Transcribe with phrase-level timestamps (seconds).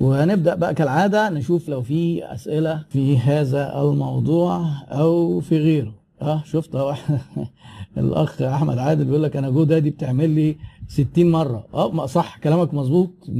[0.00, 5.94] وهنبدأ بقى كالعادة نشوف لو في أسئلة في هذا الموضوع أو في غيره.
[6.22, 6.94] آه شفت أهو.
[7.98, 10.56] الأخ أحمد عادل بيقول لك أنا GoDaddy بتعمل لي
[10.88, 11.66] 60 مرة.
[11.74, 13.30] أه صح كلامك مظبوط 100%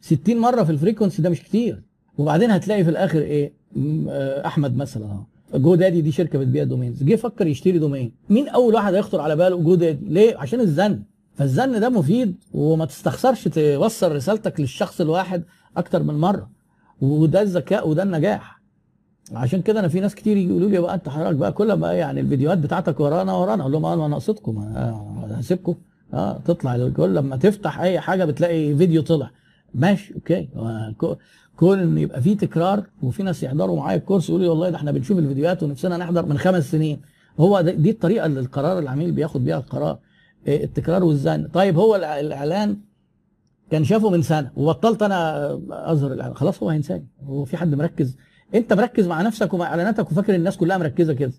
[0.00, 1.82] 60 مرة في ال frequency ده مش كتير.
[2.18, 3.52] وبعدين هتلاقي في الآخر إيه؟
[4.08, 5.20] آه، أحمد مثلا أهو.
[5.58, 7.02] GoDaddy دي شركة بتبيع domains.
[7.02, 8.12] جه فكر يشتري domain.
[8.30, 11.02] مين أول واحد هيخطر على باله GoDaddy؟ ليه؟ عشان الزن.
[11.34, 15.42] فالزن ده مفيد وما تستخسرش توصل رسالتك للشخص الواحد
[15.76, 16.50] أكتر من مرة.
[17.00, 18.60] وده الذكاء وده النجاح.
[19.32, 22.20] عشان كده أنا في ناس كتير يقولوا لي بقى أنت حضرتك بقى كل ما يعني
[22.20, 25.74] الفيديوهات بتاعتك ورانا ورانا أقول لهم آه أنا قصدكم آه، هسيبكم.
[26.14, 29.30] آه تطلع كل لما تفتح أي حاجة بتلاقي فيديو طلع.
[29.74, 30.48] ماشي okay.
[30.56, 31.16] آه، كو-
[31.56, 34.76] كون إن يبقى في تكرار وفي ناس يحضروا معايا ال course يقولوا لي والله ده
[34.76, 37.00] إحنا بنشوف الفيديوهات ونفسنا نحضر من خمس سنين.
[37.40, 39.98] هو دي الطريقة اللي القرار العميل بياخد بيها القرار.
[40.48, 42.76] التكرار والزن طيب هو الإعلان
[43.70, 46.34] كان شافه من سنة وبطلت أنا أظهر الإعلان.
[46.36, 48.16] خلاص هو هينساني هو في حد مركز.
[48.54, 51.32] أنت مركز مع نفسك ومع إعلاناتك وفاكر الناس كلها مركزة كده.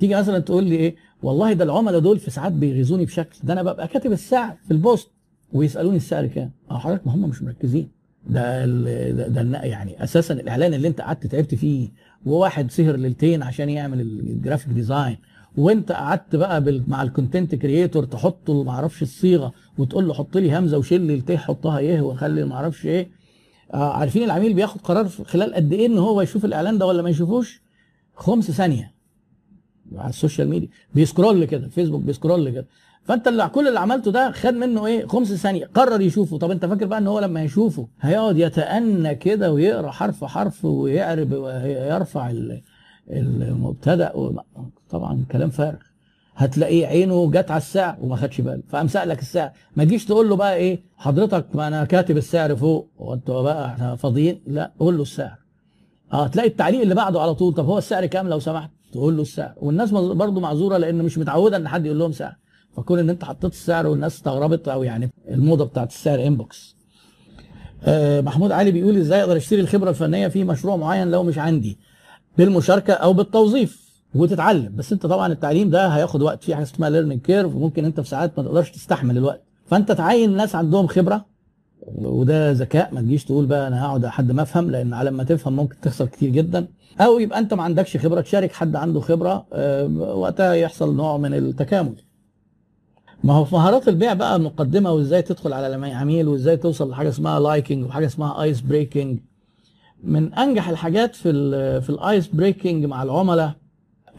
[0.00, 3.38] تيجي مثلا تقول لي إيه والله ده العملاء دول في ساعات بيغيظوني بشكل.
[3.44, 5.10] ده أنا ببقى كاتب السعر في البوست
[5.52, 6.50] ويسألوني السعر كام.
[6.70, 7.88] أه حضرتك ما هم مش مركزين.
[8.26, 11.88] ده ده, ده يعني أساسا الإعلان اللي أنت قعدت تعبت فيه
[12.26, 15.16] وواحد سهر ليلتين عشان يعمل ال graphic design.
[15.56, 20.14] وانت قعدت بقى بال- مع ال content creator تحط له ما أعرفش الصيغة وتقول له
[20.14, 23.08] حط لي همزة وشيل لي الت حطها إيه وخلي ما أعرفش إيه.
[23.74, 27.10] آه عارفين العميل بياخد قرار خلال قد إيه ان هو يشوف الإعلان ده ولا ما
[27.10, 27.60] يشوفوش؟
[28.14, 28.94] خمس ثانية.
[29.96, 30.68] على ال social media.
[30.94, 32.66] بي scroll كده الفيسبوك بي scroll كده.
[33.04, 35.70] فانت اللي كل اللي عملته ده خد منه إيه؟ خمس ثانية.
[35.74, 36.38] قرر يشوفه.
[36.38, 41.32] طب انت فاكر بقى ان هو لما يشوفه هيقعد يتأنى كده ويقرأ حرف حرف ويعرب
[41.32, 42.30] ويرفع
[43.10, 44.12] المبتدأ
[44.90, 45.78] طبعا كلام فارغ.
[46.36, 48.62] هتلاقيه عينه جت على السعر وما خدش باله.
[48.68, 52.90] فقام سالك السعر ما تجيش تقول له بقى إيه؟ حضرتك ما أنا كاتب السعر فوق.
[52.98, 55.38] وانتوا بقى إحنا فاضيين؟ لا قول له السعر.
[56.12, 57.54] آه تلاقي التعليق اللي بعده على طول.
[57.54, 59.54] طب هو السعر كام لو سمحت؟ تقول له السعر.
[59.56, 62.36] والناس برضو معذورة لأن مش متعودة إن حد يقول لهم سعر.
[62.76, 66.76] فكون إن أنت حطيت السعر والناس استغربت أو يعني الموضة بتاعت السعر انبوكس
[67.84, 71.78] آه محمود علي بيقول إزاي أقدر أشتري الخبرة الفنية في مشروع معين لو مش عندي؟
[72.38, 74.76] بالمشاركة أو بالتوظيف وتتعلم.
[74.76, 76.44] بس أنت طبعا التعليم ده هياخد وقت.
[76.44, 79.42] في حاجة اسمها learning curve وممكن أنت في ساعات ما تقدرش تستحمل الوقت.
[79.66, 81.24] فأنت تعين ناس عندهم خبرة
[81.86, 82.94] وده ذكاء.
[82.94, 86.06] ما تجيش تقول بقى أنا هقعد لحد ما أفهم لأن على ما تفهم ممكن تخسر
[86.06, 86.66] كتير جدا.
[87.00, 89.86] أو يبقى أنت ما عندكش خبرة تشارك حد عنده خبرة آه،
[90.16, 91.94] وقتها يحصل نوع من التكامل.
[93.24, 97.40] ما هو في مهارات البيع بقى مقدمه وإزاي تدخل على العميل وإزاي توصل لحاجة اسمها
[97.40, 99.18] liking وحاجة اسمها ice breaking
[100.06, 103.52] من أنجح الحاجات في ال في ال ice breaking مع العملاء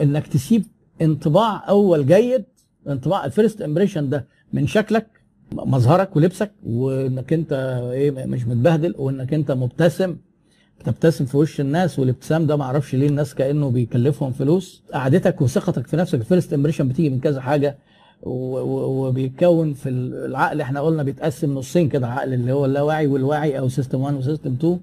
[0.02, 0.64] إنك تسيب
[1.02, 2.44] انطباع أول جيد
[2.88, 5.08] انطباع ال first impression ده من شكلك
[5.52, 7.53] مظهرك ولبسك وإنك أنت
[7.92, 10.16] إيه مش متبهدل وإنك أنت مبتسم.
[10.80, 14.84] بتبتسم في وش الناس والابتسام ده معرفش ليه الناس كأنه بيكلفهم فلوس.
[14.94, 17.78] قعدتك وثقتك في نفسك ال first impression بتيجي من كذا حاجة
[18.24, 20.62] وبيتكون في العقل.
[20.62, 24.53] إحنا قلنا بيتقسم نصين كده العقل اللي هو اللاواعي والواعي أو system 1 و system
[24.54, 24.80] 2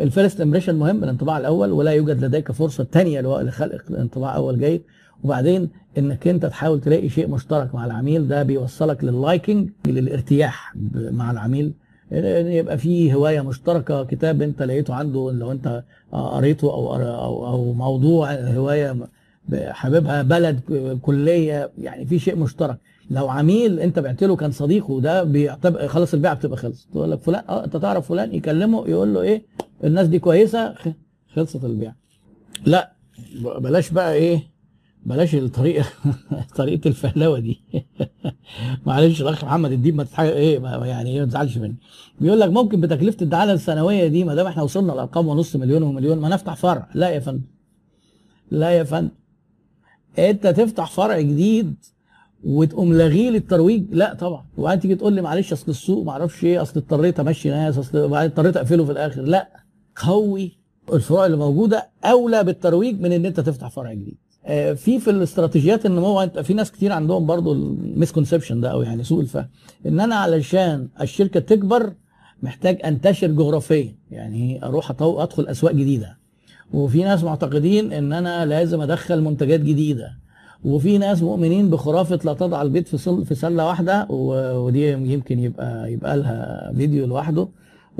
[0.00, 4.82] ال first impression مهم الانطباع الأول ولا يوجد لديك فرصة ثانية لخلق انطباع أول جيد.
[5.24, 5.68] وبعدين
[5.98, 11.72] إنك أنت تحاول تلاقي شيء مشترك مع العميل ده بيوصلك لل liking للارتياح مع العميل.
[12.12, 17.72] إن يبقى في هواية مشتركة كتاب أنت لقيته عنده لو أنت قريته أو أو أو
[17.72, 18.96] موضوع هواية
[19.68, 20.60] حاببها بلد
[21.02, 22.76] كلية يعني في شيء مشترك.
[23.10, 26.88] لو عميل أنت بعت له كان صديقه ده بيعتبر خلاص البيعة بتبقى خلصت.
[26.92, 29.42] تقول لك فلان آه أنت تعرف فلان؟ يكلمه يقول له إيه؟
[29.84, 30.74] الناس دي كويسة
[31.34, 31.96] خلصت البيعه
[32.66, 32.92] لا
[33.58, 34.50] بلاش بقى إيه
[35.06, 35.84] بلاش الطريقة
[36.56, 37.62] طريقة الفهلوة دي.
[38.86, 41.76] معلش الأخ محمد الديب ما تتحاجة إيه ما يعني إيه ما تزعلش مني.
[42.20, 46.18] بيقول لك ممكن بتكلفة الدعايه السنوية دي ما دام إحنا وصلنا لأرقام ونص مليون ومليون
[46.18, 46.88] ما نفتح فرع.
[46.94, 47.42] لا يا فندم.
[48.50, 49.10] لا يا فندم.
[50.18, 51.74] أنت تفتح فرع جديد
[52.44, 54.44] وتقوم لاغيه للترويج؟ لا طبعا.
[54.56, 58.14] وبعدين تيجي تقول لي معلش أصل السوق ما أعرفش إيه أصل اضطريت أمشي ناس أصل
[58.14, 59.22] اضطريت أقفله في الآخر.
[59.22, 59.60] لا.
[60.06, 60.58] قوي
[60.92, 64.16] الفروع اللي موجودة أولى بالترويج من إن أنت تفتح فرع جديد.
[64.46, 68.82] آه، في في الاستراتيجيات النمو انت في ناس كتير عندهم برضو ال misconception ده أو
[68.82, 69.48] يعني سوء الفهم.
[69.86, 71.92] إن أنا علشان الشركة تكبر
[72.42, 73.94] محتاج أنتشر جغرافيا.
[74.10, 76.18] يعني أروح أدخل أسواق جديدة.
[76.72, 80.10] وفي ناس معتقدين إن أنا لازم أدخل منتجات جديدة.
[80.64, 86.16] وفي ناس مؤمنين بخرافة لا تضع البيض في في سلة واحدة ودي يمكن يبقى يبقى
[86.16, 87.48] لها فيديو لوحده.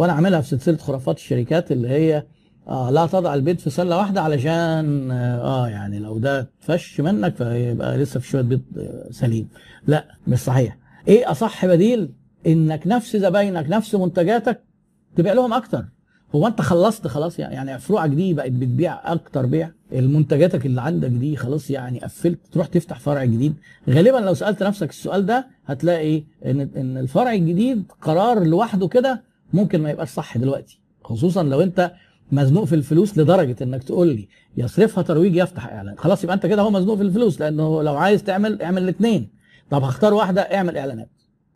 [0.00, 2.26] وأنا عاملها في سلسلة خرافات الشركات اللي هي
[2.69, 7.99] آه لا تضع البيض في سلة واحدة علشان آه يعني لو ده فش منك فيبقى
[7.99, 9.49] لسه في شوية بيض آه، سليم.
[9.87, 10.79] لا مش صحيح.
[11.08, 12.12] إيه أصح بديل؟
[12.47, 14.61] إنك نفس زباينك نفس منتجاتك
[15.17, 15.85] تبيع لهم أكتر.
[16.35, 19.70] هو أنت خلصت خلاص يعني فروعك دي بقت بتبيع أكتر بيع.
[19.93, 22.38] المنتجاتك اللي عندك دي خلاص يعني قفلت.
[22.52, 23.55] تروح تفتح فرع جديد.
[23.91, 29.82] غالبا لو سألت نفسك السؤال ده هتلاقي ان إن الفرع الجديد قرار لوحده كده ممكن
[29.82, 31.93] ما يبقاش صح دلوقتي خصوصا لو أنت
[32.32, 35.94] مزنوق في الفلوس لدرجة إنك تقول لي يصرفها ترويج يفتح إعلان.
[35.99, 39.29] خلاص يبقى أنت كده هو مزنوق في الفلوس لأنه لو عايز تعمل اعمل الاثنين
[39.70, 41.11] طب هختار واحدة اعمل إعلانات.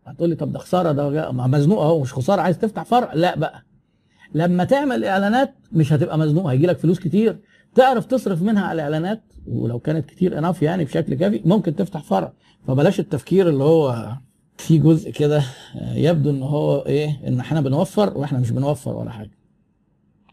[0.07, 3.63] هتقول لي طب ده خسارة ده مزنوق أهو مش خسارة عايز تفتح فرع؟ لا بقى.
[4.35, 7.39] لما تعمل إعلانات مش هتبقى مزنوق هيجي لك فلوس كتير.
[7.75, 12.33] تعرف تصرف منها على الإعلانات ولو كانت كتير اناف يعني بشكل كافي ممكن تفتح فرع.
[12.67, 14.13] فبلاش التفكير اللي هو
[14.57, 15.43] في جزء كده
[15.95, 19.31] يبدو إن هو إيه إن إحنا بنوفر وإحنا مش بنوفر ولا حاجة.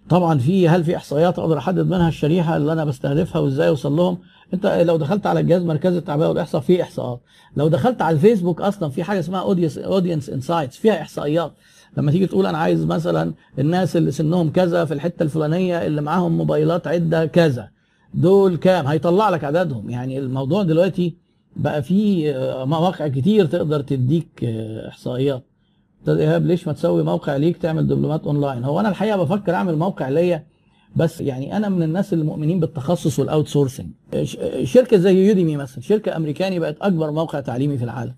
[0.10, 4.18] طبعا في هل في إحصائيات أقدر أحدد منها الشريحة اللي أنا بستهدفها وإزاي أوصل لهم؟
[4.54, 7.22] أنت لو دخلت على الجهاز مركزي التعبئة والإحصاء في إحصاءات.
[7.56, 11.54] لو دخلت على الفيسبوك أصلا في حاجة اسمها audience audience insights فيها إحصائيات.
[11.98, 16.38] لما تيجي تقول أنا عايز مثلا الناس اللي سنهم كذا في الحتة الفلانية اللي معاهم
[16.38, 17.70] موبايلات عدة كذا
[18.14, 19.90] دول كام؟ هيطلع لك عددهم.
[19.90, 21.16] يعني الموضوع دلوقتي
[21.56, 22.34] بقى فيه
[22.66, 24.44] مواقع كتير تقدر تديك
[24.88, 25.44] إحصائيات.
[26.02, 29.78] أستاذ إيهاب ليش ما تسوي موقع ليك تعمل دبلومات أونلاين؟ هو أنا الحقيقة بفكر أعمل
[29.78, 30.44] موقع ليا
[30.96, 33.88] بس يعني أنا من الناس المؤمنين بالتخصص وال outsourcing
[34.64, 38.16] شركة زي يوديمي مثلا شركة أمريكاني بقت أكبر موقع تعليمي في العالم.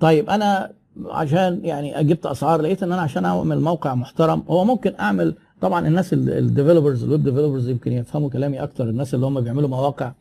[0.00, 0.72] طيب أنا
[1.06, 5.86] عشان يعني جبت أسعار لقيت إن أنا عشان أعمل موقع محترم هو ممكن أعمل طبعا
[5.88, 10.12] الناس ال developers ال web developers يمكن يفهموا كلامي أكتر الناس اللي هم بيعملوا مواقع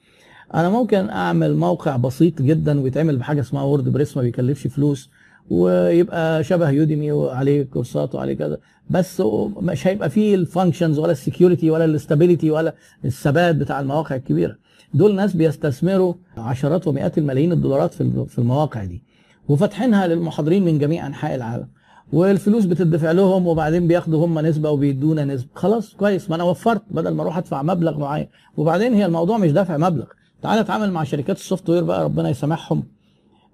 [0.54, 5.10] أنا ممكن أعمل موقع بسيط جدا ويتعمل بحاجة اسمها WordPress ما بيكلفش فلوس
[5.50, 8.58] ويبقى شبه يوديمي وعليه كورسات وعليه كذا
[8.90, 9.24] بس
[9.62, 12.74] مش هيبقى فيه ال functions ولا ال security ولا ال stability ولا
[13.06, 14.56] الثبات بتاع المواقع الكبيرة.
[14.94, 17.94] دول ناس بيستثمروا عشرات ومئات الملايين الدولارات
[18.28, 19.04] في المواقع دي
[19.50, 21.68] وفاتحينها للمحاضرين من جميع أنحاء العالم.
[22.14, 25.50] والفلوس بتدفع لهم وبعدين بياخدوا هم نسبة وبيدونا نسبة.
[25.56, 28.28] خلاص كويس ما أنا وفرت بدل ما أروح أدفع مبلغ معين.
[28.58, 30.06] وبعدين هي الموضوع مش دافع مبلغ.
[30.42, 32.84] تعالى اتعامل مع شركات ال software بقى ربنا يسامحهم.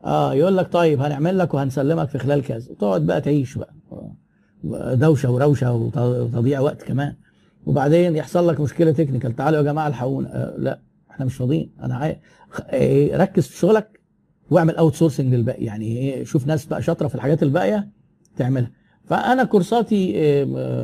[0.06, 2.72] آه يقول لك طيب هنعمل لك وهنسلمك في خلال كذا.
[2.72, 3.74] وتقعد بقى تعيش بقى.
[4.96, 7.16] دوشة وروشة وتضييع وقت كمان.
[7.66, 10.80] وبعدين يحصل لك مشكلة technical تعالوا يا جماعة الحقونا آه لا
[11.12, 11.72] إحنا مش فاضيين.
[11.82, 12.16] أنا عايز
[13.14, 14.00] ركز في شغلك
[14.50, 15.64] واعمل outsourcing للباقي.
[15.66, 17.90] يعني إيه شوف ناس بقى شاطرة في الحاجات الباقية
[18.38, 18.72] تعملها.
[19.06, 20.14] فأنا كورساتي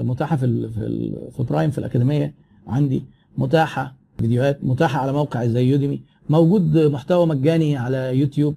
[0.03, 2.35] متاحة في في, في برايم في الأكاديمية
[2.67, 3.03] عندي
[3.37, 4.00] متاحة.
[4.21, 8.55] فيديوهات متاحة على موقع زي يوديمي موجود محتوى مجاني على يوتيوب.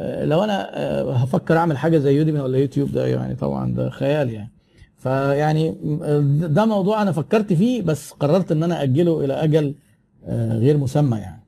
[0.00, 0.70] لو أنا
[1.24, 4.50] هفكر أعمل حاجة زي يوديمي ولا يوتيوب ده يعني طبعا ده خيال يعني.
[4.96, 5.76] فيعني
[6.48, 9.74] ده موضوع أنا فكرت فيه بس قررت إن أنا أجله إلى أجل
[10.28, 11.42] غير مسمى يعني.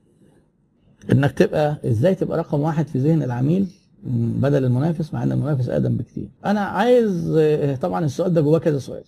[1.13, 3.67] إنك تبقى إزاي تبقى رقم واحد في ذهن العميل
[4.41, 6.29] بدل المنافس مع إن المنافس أقدم بكتير.
[6.45, 7.39] أنا عايز
[7.83, 9.03] طبعا السؤال ده جواه كذا سؤال.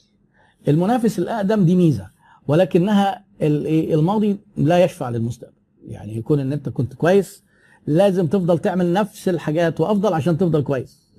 [0.68, 2.06] المنافس الأقدم دي ميزة
[2.48, 5.54] ولكنها الماضي لا يشفع للمستقبل.
[5.86, 7.44] يعني يكون إن أنت كنت كويس
[7.86, 11.12] لازم تفضل تعمل نفس الحاجات وأفضل عشان تفضل كويس.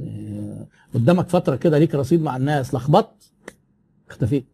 [0.93, 3.31] قدامك فترة كده ليك رصيد مع الناس لخبطت
[4.09, 4.45] اختفيت.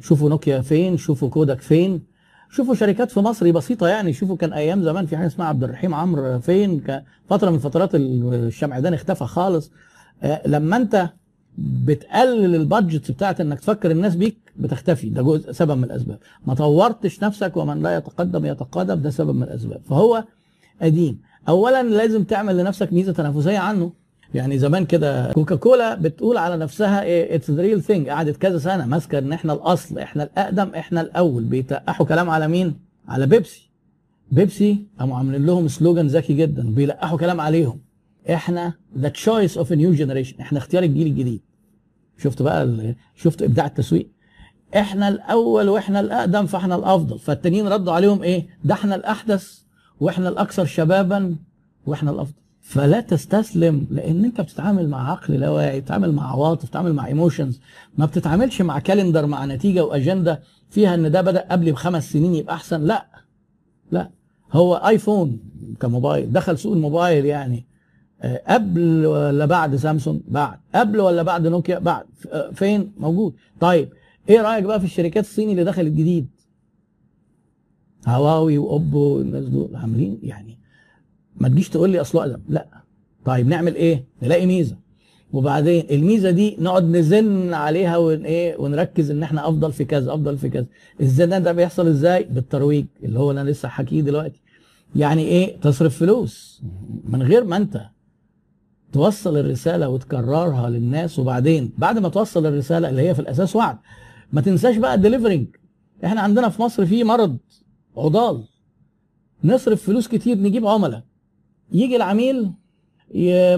[0.00, 2.02] شوفوا نوكيا فين شوفوا كودك فين.
[2.50, 5.94] شوفوا شركات في مصر بسيطة يعني شوفوا كان أيام زمان في حاجة اسمها عبد الرحيم
[5.94, 6.82] عمرو فين؟
[7.28, 9.70] فترة من فترات الشمعدان اختفى خالص.
[10.46, 11.10] لما أنت
[11.58, 15.08] بتقلل ال budget بتاعت انك تفكر الناس بيك بتختفي.
[15.08, 16.18] ده جزء سبب من الأسباب.
[16.46, 19.80] ما طورتش نفسك ومن لا يتقدم يتقادم ده سبب من الأسباب.
[19.88, 20.24] فهو
[20.82, 21.20] قديم.
[21.48, 23.92] اولا لازم تعمل لنفسك ميزة تنافسية عنه.
[24.34, 27.02] يعني زمان كده كوكا كولا بتقول على نفسها
[27.34, 31.44] it's the real thing قعدت كذا سنة ماسكة إن إحنا الأصل إحنا الأقدم إحنا الأول.
[31.44, 32.74] بيتلقحوا كلام على مين؟
[33.08, 33.70] على بيبسي.
[34.32, 37.80] بيبسي قاموا عاملين لهم slogan ذكي جدا بيلقحوا كلام عليهم.
[38.30, 41.40] إحنا the choice of new generation إحنا اختيار الجيل الجديد.
[42.18, 44.10] شفت بقى شفت إبداع التسويق؟
[44.76, 47.18] إحنا الأول وإحنا الأقدم فإحنا الأفضل.
[47.18, 49.58] فالتانيين ردوا عليهم إيه؟ ده إحنا الأحدث
[50.00, 51.36] وإحنا الأكثر شبابا
[51.86, 52.34] وإحنا الأفضل.
[52.60, 57.60] فلا تستسلم لأن أنت بتتعامل مع عقل لا واعي بتتعامل مع عواطف بتتعامل مع emotions
[57.98, 62.54] ما بتتعاملش مع calendar مع نتيجة واجنده فيها إن ده بدأ قبل بخمس سنين يبقى
[62.54, 62.84] أحسن.
[62.84, 63.06] لا
[63.92, 64.10] لا.
[64.52, 65.40] هو ايفون
[65.80, 66.32] كموبايل.
[66.32, 67.66] دخل سوق الموبايل يعني.
[68.48, 70.58] قبل ولا بعد سامسونج؟ بعد.
[70.74, 72.04] قبل ولا بعد نوكيا؟ بعد.
[72.54, 73.34] فين؟ موجود.
[73.60, 73.88] طيب
[74.28, 76.28] إيه رأيك بقى في الشركات الصيني اللي دخلت جديد؟
[78.06, 80.58] هواوي وأوبو والناس دول عاملين يعني
[81.36, 82.40] ما تجيش تقول لي اصله أقدم.
[82.48, 82.66] لا.
[83.24, 84.76] طيب نعمل إيه؟ نلاقي ميزة.
[85.32, 90.38] وبعدين الميزة دي نقعد نزن عليها ون إيه؟ ونركز إن إحنا أفضل في كذا أفضل
[90.38, 90.66] في كذا.
[91.00, 94.40] الزن ده بيحصل إزاي؟ بالترويج اللي هو أنا لسه حكيه دلوقتي.
[94.96, 96.62] يعني إيه؟ تصرف فلوس.
[97.04, 97.80] من غير ما أنت
[98.92, 103.78] توصل الرسالة وتكررها للناس وبعدين بعد ما توصل الرسالة اللي هي في الأساس وعد.
[104.32, 105.46] ما تنساش بقى ال delivering
[106.04, 107.36] إحنا عندنا في مصر في مرض
[107.96, 108.44] عضال.
[109.44, 111.02] نصرف فلوس كتير نجيب عملاء.
[111.72, 112.50] يجي العميل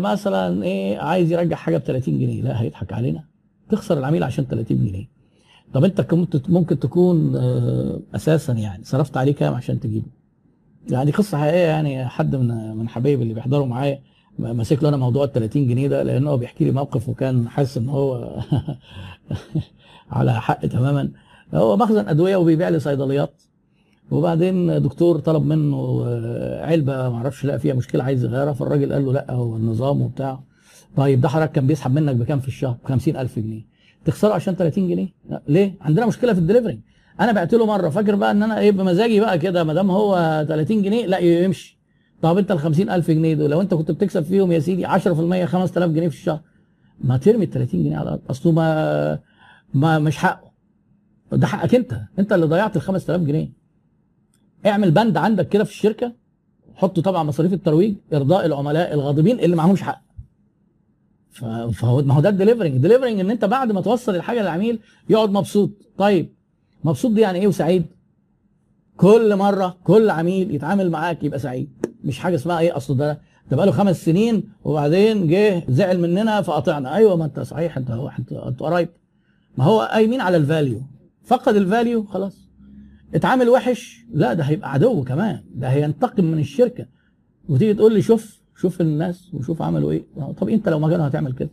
[0.01, 2.43] مثلا إيه عايز يرجع حاجة ب 30 جنيه.
[2.43, 3.25] لا هيضحك علينا.
[3.71, 5.09] تخسر العميل عشان 30 جنيه.
[5.75, 10.07] طب أنت كنت ممكن تكون آه، أساسا يعني صرفت عليه كام عشان تجيبه؟
[10.91, 14.01] يعني قصة حقيقية يعني حد من من حبايبي اللي بيحضروا معايا
[14.41, 17.77] ماسك له أنا موضوع ال 30 جنيه ده لأن هو بيحكي لي موقف وكان حاسس
[17.77, 18.31] ان هو
[20.11, 21.11] على حق تماما.
[21.55, 23.43] هو مخزن أدوية وبيبيع لي صيدليات.
[24.11, 29.05] وبعدين دكتور طلب منه آه، علبة ما أعرفش لقى فيها مشكلة عايز يغيرها فالراجل قال
[29.07, 30.41] له لا هو النظام وبتاع.
[30.97, 33.67] طيب ده حضرتك كان بيسحب منك بكام في الشهر؟ ب 50000 جنيه.
[34.05, 35.09] تخسره عشان 30 جنيه؟
[35.49, 36.81] ليه؟ عندنا مشكلة في الدليفري.
[37.21, 40.45] أنا بعت له مرة فاكر بقى إن أنا إيه بمزاجي بقى كده ما دام هو
[40.49, 41.80] 30 جنيه لا يمشي.
[42.23, 45.91] طب انت ال 50000 جنيه دول لو انت كنت بتكسب فيهم يا سيدي 10% 5000
[45.91, 46.41] جنيه في الشهر
[47.01, 48.21] ما ترمي ال 30 جنيه على الأرض.
[48.31, 49.19] اصله ما
[49.75, 50.51] ما مش حقه.
[51.33, 52.01] ده حقك انت.
[52.19, 53.53] انت اللي ضيعت ال 5000 جنيه.
[54.67, 56.13] اعمل بند عندك كده في الشركة
[56.75, 60.03] حط طبعا مصاريف الترويج إرضاء العملاء الغاضبين اللي معهمش حق.
[61.73, 64.79] فهو ما هو ده ال delivering ال delivering إن أنت بعد ما توصل الحاجة للعميل
[65.11, 65.71] يقعد مبسوط.
[65.99, 66.35] طيب
[66.85, 67.85] مبسوط دي يعني إيه وسعيد؟
[68.97, 71.87] كل مرة كل عميل يتعامل معاك يبقى سعيد.
[72.05, 76.43] مش حاجة اسمها إيه أصل ده ده بقى له خمس سنين وبعدين جه زعل مننا
[76.43, 76.95] فقطعنا.
[76.95, 78.89] أيوه ما أنت صحيح أنت أنت أنت قريب.
[79.59, 80.83] ما هو قايمين على ال value
[81.25, 82.49] فقد ال value خلاص.
[83.15, 85.45] اتعامل وحش لا ده هيبقى عدو كمان.
[85.55, 86.87] ده هينتقم من الشركة.
[87.49, 90.05] وتيجي تقول لي شوف شوف الناس وشوف عملوا إيه.
[90.41, 91.51] طب أنت لو مكانه هتعمل كده.